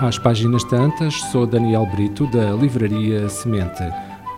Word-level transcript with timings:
às 0.00 0.18
páginas 0.18 0.62
tantas, 0.64 1.14
sou 1.32 1.46
Daniel 1.46 1.86
Brito, 1.86 2.26
da 2.26 2.52
Livraria 2.52 3.28
Semente. 3.28 3.82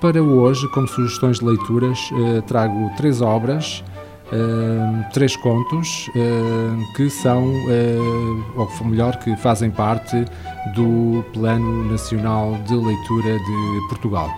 Para 0.00 0.22
hoje, 0.22 0.66
como 0.68 0.88
sugestões 0.88 1.38
de 1.38 1.44
leituras, 1.44 1.98
eh, 2.12 2.40
trago 2.46 2.90
três 2.96 3.20
obras, 3.20 3.84
eh, 4.32 5.08
três 5.12 5.36
contos 5.36 6.10
eh, 6.16 6.94
que 6.96 7.10
são, 7.10 7.52
ou 8.56 8.86
melhor, 8.86 9.16
que 9.18 9.36
fazem 9.36 9.70
parte 9.70 10.24
do 10.74 11.22
Plano 11.34 11.90
Nacional 11.90 12.54
de 12.66 12.74
Leitura 12.74 13.38
de 13.38 13.88
Portugal. 13.88 14.30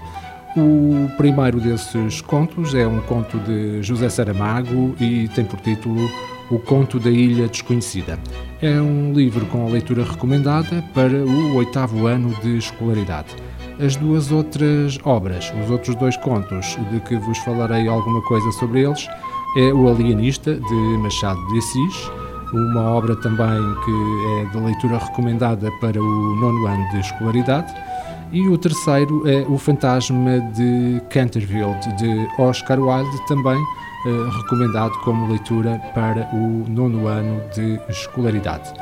O 0.56 1.08
primeiro 1.16 1.60
desses 1.60 2.20
contos 2.20 2.74
é 2.74 2.86
um 2.86 3.00
conto 3.00 3.38
de 3.38 3.82
José 3.82 4.08
Saramago 4.08 4.94
e 5.00 5.28
tem 5.28 5.44
por 5.44 5.60
título 5.60 6.10
O 6.50 6.58
Conto 6.58 6.98
da 6.98 7.10
Ilha 7.10 7.48
Desconhecida. 7.48 8.18
É 8.62 8.80
um 8.80 9.12
livro 9.12 9.44
com 9.46 9.66
a 9.66 9.68
leitura 9.68 10.04
recomendada 10.04 10.84
para 10.94 11.16
o 11.16 11.56
oitavo 11.56 12.06
ano 12.06 12.32
de 12.42 12.58
escolaridade. 12.58 13.34
As 13.84 13.96
duas 13.96 14.30
outras 14.30 15.00
obras, 15.02 15.52
os 15.64 15.68
outros 15.68 15.96
dois 15.96 16.16
contos 16.18 16.78
de 16.92 17.00
que 17.00 17.16
vos 17.16 17.38
falarei 17.38 17.88
alguma 17.88 18.22
coisa 18.22 18.52
sobre 18.52 18.82
eles, 18.82 19.08
é 19.56 19.74
O 19.74 19.88
Alienista, 19.88 20.54
de 20.54 20.98
Machado 20.98 21.44
de 21.48 21.58
Assis, 21.58 22.10
uma 22.54 22.82
obra 22.82 23.16
também 23.16 23.74
que 23.84 24.42
é 24.42 24.44
de 24.52 24.64
leitura 24.64 24.98
recomendada 24.98 25.68
para 25.80 26.00
o 26.00 26.36
nono 26.36 26.64
ano 26.64 26.88
de 26.92 27.00
escolaridade, 27.00 27.74
e 28.32 28.48
o 28.48 28.56
terceiro 28.56 29.28
é 29.28 29.44
O 29.46 29.58
Fantasma 29.58 30.40
de 30.54 31.00
Canterville, 31.10 31.76
de 31.98 32.28
Oscar 32.38 32.80
Wilde, 32.80 33.26
também 33.28 33.60
eh, 34.06 34.30
recomendado 34.38 34.92
como 35.00 35.28
leitura 35.28 35.78
para 35.94 36.28
o 36.32 36.64
nono 36.68 37.06
ano 37.06 37.42
de 37.54 37.78
escolaridade. 37.90 38.72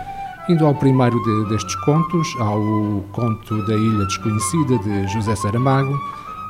Indo 0.48 0.64
ao 0.64 0.74
primeiro 0.74 1.20
de, 1.22 1.50
destes 1.50 1.74
contos, 1.84 2.28
ao 2.38 3.04
Conto 3.12 3.66
da 3.66 3.74
Ilha 3.74 4.06
Desconhecida, 4.06 4.78
de 4.78 5.08
José 5.08 5.34
Saramago, 5.34 5.98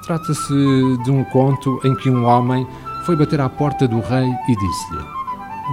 trata-se 0.05 0.55
de 1.05 1.11
um 1.11 1.25
conto 1.25 1.81
em 1.85 1.95
que 1.97 2.11
um 2.11 2.25
homem 2.27 2.67
foi 3.05 3.17
bater 3.17 3.41
à 3.41 3.49
porta 3.49 3.89
do 3.89 4.01
rei 4.01 4.29
e 4.49 4.57
disse-lhe: 4.57 5.05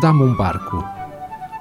Dá-me 0.02 0.24
um 0.24 0.36
barco. 0.36 0.84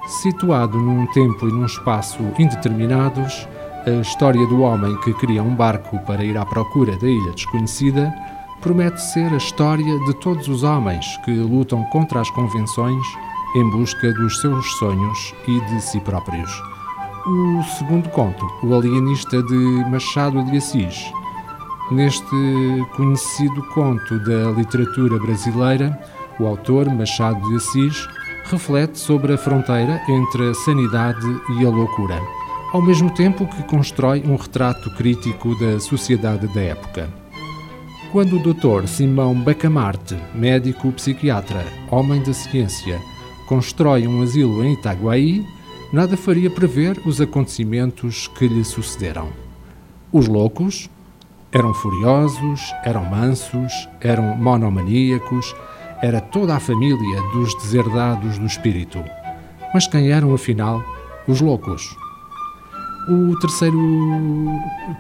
Situado 0.07 0.79
num 0.79 1.07
tempo 1.09 1.49
e 1.49 1.53
num 1.53 1.67
espaço 1.67 2.23
indeterminados, 2.39 3.49
a 3.87 4.01
história 4.01 4.45
do 4.49 4.63
homem 4.63 4.97
que 5.03 5.15
cria 5.15 5.43
um 5.43 5.55
barco 5.55 5.97
para 6.01 6.25
ir 6.25 6.37
à 6.37 6.45
procura 6.45 6.97
da 6.97 7.07
ilha 7.07 7.31
desconhecida 7.31 8.13
promete 8.61 9.01
ser 9.01 9.33
a 9.33 9.37
história 9.37 9.99
de 10.07 10.15
todos 10.15 10.49
os 10.49 10.65
homens 10.65 11.07
que 11.25 11.31
lutam 11.31 11.85
contra 11.85 12.21
as 12.21 12.29
convenções 12.31 13.07
em 13.55 13.71
busca 13.71 14.13
dos 14.13 14.41
seus 14.41 14.67
sonhos 14.79 15.33
e 15.47 15.61
de 15.61 15.81
si 15.81 16.01
próprios. 16.01 16.51
O 17.27 17.63
segundo 17.79 18.09
conto, 18.09 18.45
O 18.65 18.75
Alienista 18.75 19.41
de 19.41 19.85
Machado 19.89 20.43
de 20.45 20.57
Assis. 20.57 21.13
Neste 21.93 22.85
conhecido 22.97 23.63
conto 23.73 24.19
da 24.25 24.51
literatura 24.51 25.17
brasileira, 25.21 25.97
o 26.41 26.47
autor, 26.47 26.93
Machado 26.93 27.41
de 27.49 27.57
Assis, 27.57 28.09
reflete 28.47 28.99
sobre 28.99 29.35
a 29.35 29.39
fronteira 29.39 30.03
entre 30.09 30.51
a 30.51 30.55
sanidade 30.55 31.27
e 31.61 31.65
a 31.65 31.71
loucura 31.71 32.21
ao 32.73 32.83
mesmo 32.83 33.11
tempo 33.11 33.47
que 33.47 33.63
constrói 33.65 34.23
um 34.27 34.37
retrato 34.37 34.91
crítico 34.97 35.59
da 35.59 35.79
sociedade 35.79 36.47
da 36.49 36.61
época. 36.61 37.09
Quando 38.13 38.37
o 38.37 38.55
Dr. 38.55 38.87
Simão 38.87 39.35
Bacamarte, 39.35 40.17
médico 40.35 40.91
psiquiatra, 40.93 41.65
homem 41.91 42.23
da 42.23 42.33
ciência, 42.33 43.01
constrói 43.47 44.07
um 44.07 44.23
asilo 44.23 44.65
em 44.65 44.73
Itaguaí, 44.73 45.45
nada 45.93 46.17
faria 46.17 46.51
prever 46.51 47.01
os 47.07 47.21
acontecimentos 47.21 48.29
que 48.29 48.49
lhe 48.49 48.65
sucederam. 48.65 49.29
Os 50.13 50.27
loucos 50.27 50.89
eram 51.53 51.73
furiosos, 51.75 52.75
eram 52.85 53.05
mansos, 53.05 53.89
eram 54.01 54.37
monomaníacos, 54.37 55.55
era 56.03 56.21
toda 56.21 56.57
a 56.57 56.61
família 56.61 57.23
dos 57.33 57.55
deserdados 57.57 58.39
do 58.39 58.47
espírito. 58.47 59.03
Mas 59.73 59.87
quem 59.87 60.11
eram 60.11 60.35
afinal 60.35 60.83
os 61.27 61.41
loucos? 61.41 61.97
O 63.09 63.39
terceiro 63.39 63.79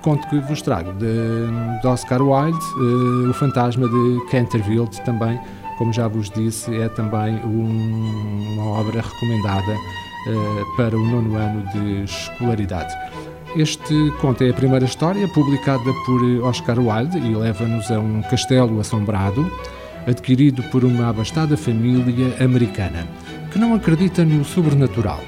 conto 0.00 0.28
que 0.28 0.38
vos 0.38 0.62
trago, 0.62 0.92
de, 0.92 1.80
de 1.80 1.86
Oscar 1.88 2.22
Wilde, 2.22 2.56
uh, 2.76 3.30
O 3.30 3.34
Fantasma 3.34 3.88
de 3.88 4.24
Canterville, 4.30 4.88
também, 5.04 5.40
como 5.76 5.92
já 5.92 6.06
vos 6.06 6.30
disse, 6.30 6.72
é 6.76 6.88
também 6.88 7.34
um, 7.44 8.54
uma 8.54 8.78
obra 8.78 9.02
recomendada 9.02 9.72
uh, 9.72 10.76
para 10.76 10.96
o 10.96 11.04
nono 11.04 11.34
ano 11.34 11.66
de 11.72 12.04
escolaridade. 12.04 12.94
Este 13.56 14.12
conto 14.20 14.44
é 14.44 14.50
a 14.50 14.54
primeira 14.54 14.84
história 14.84 15.26
publicada 15.26 15.92
por 16.04 16.22
Oscar 16.44 16.78
Wilde 16.78 17.18
e 17.18 17.34
leva-nos 17.34 17.90
a 17.90 17.98
um 17.98 18.22
castelo 18.22 18.78
assombrado, 18.78 19.50
adquirido 20.06 20.62
por 20.70 20.84
uma 20.84 21.08
abastada 21.08 21.56
família 21.56 22.36
americana, 22.38 23.04
que 23.50 23.58
não 23.58 23.74
acredita 23.74 24.24
no 24.24 24.44
sobrenatural 24.44 25.18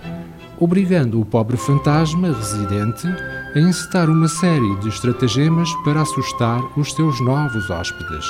obrigando 0.60 1.20
o 1.20 1.24
pobre 1.24 1.56
fantasma 1.56 2.28
residente 2.28 3.06
a 3.54 3.58
encetar 3.58 4.08
uma 4.10 4.28
série 4.28 4.76
de 4.76 4.88
estratagemas 4.88 5.68
para 5.84 6.02
assustar 6.02 6.60
os 6.76 6.92
seus 6.92 7.20
novos 7.20 7.70
hóspedes. 7.70 8.24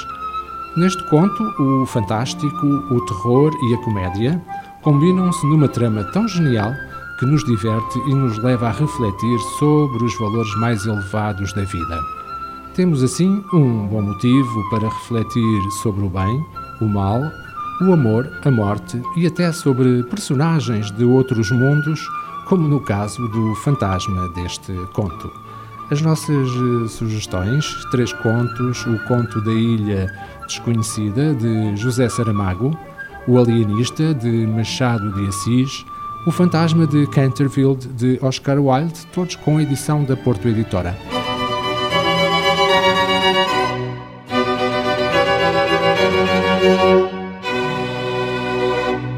Neste 0.76 1.02
conto, 1.08 1.42
o 1.60 1.86
fantástico, 1.86 2.66
o 2.66 3.00
terror 3.06 3.52
e 3.68 3.74
a 3.74 3.78
comédia 3.78 4.40
combinam-se 4.82 5.44
numa 5.46 5.68
trama 5.68 6.04
tão 6.12 6.28
genial 6.28 6.72
que 7.18 7.26
nos 7.26 7.44
diverte 7.44 7.98
e 8.06 8.14
nos 8.14 8.38
leva 8.38 8.68
a 8.68 8.72
refletir 8.72 9.38
sobre 9.58 10.04
os 10.04 10.16
valores 10.18 10.54
mais 10.56 10.86
elevados 10.86 11.52
da 11.52 11.64
vida. 11.64 12.00
Temos 12.74 13.02
assim 13.02 13.42
um 13.52 13.88
bom 13.88 14.02
motivo 14.02 14.70
para 14.70 14.88
refletir 14.88 15.70
sobre 15.82 16.04
o 16.04 16.08
bem, 16.08 16.46
o 16.80 16.84
mal, 16.84 17.20
o 17.80 17.92
amor, 17.92 18.30
a 18.44 18.50
morte 18.50 19.00
e 19.16 19.26
até 19.26 19.52
sobre 19.52 20.02
personagens 20.04 20.90
de 20.90 21.04
outros 21.04 21.50
mundos, 21.50 22.00
como 22.46 22.66
no 22.66 22.80
caso 22.80 23.26
do 23.28 23.54
fantasma 23.56 24.28
deste 24.30 24.72
conto. 24.94 25.30
As 25.90 26.02
nossas 26.02 26.48
eh, 26.48 26.88
sugestões: 26.88 27.64
três 27.90 28.12
contos, 28.12 28.84
o 28.86 28.98
conto 29.06 29.40
da 29.40 29.52
Ilha 29.52 30.12
Desconhecida 30.46 31.34
de 31.34 31.76
José 31.76 32.08
Saramago, 32.08 32.76
o 33.26 33.38
Alienista 33.38 34.14
de 34.14 34.46
Machado 34.46 35.12
de 35.12 35.28
Assis, 35.28 35.84
o 36.26 36.30
Fantasma 36.30 36.86
de 36.86 37.06
Canterville 37.06 37.76
de 37.76 38.18
Oscar 38.22 38.58
Wilde, 38.58 39.06
todos 39.14 39.36
com 39.36 39.60
edição 39.60 40.04
da 40.04 40.16
Porto 40.16 40.48
Editora. 40.48 40.94